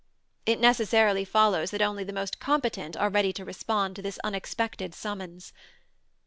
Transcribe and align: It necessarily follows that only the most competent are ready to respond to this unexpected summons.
It 0.47 0.59
necessarily 0.59 1.23
follows 1.23 1.69
that 1.69 1.81
only 1.83 2.03
the 2.03 2.11
most 2.11 2.39
competent 2.39 2.97
are 2.97 3.11
ready 3.11 3.31
to 3.33 3.45
respond 3.45 3.95
to 3.97 4.01
this 4.01 4.17
unexpected 4.23 4.95
summons. 4.95 5.53